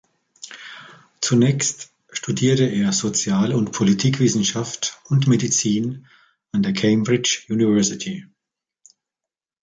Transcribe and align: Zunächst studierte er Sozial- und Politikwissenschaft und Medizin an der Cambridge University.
Zunächst 1.21 1.91
studierte 2.09 2.63
er 2.65 2.91
Sozial- 2.91 3.53
und 3.53 3.71
Politikwissenschaft 3.71 4.99
und 5.09 5.27
Medizin 5.27 6.07
an 6.51 6.63
der 6.63 6.73
Cambridge 6.73 7.45
University. 7.49 8.25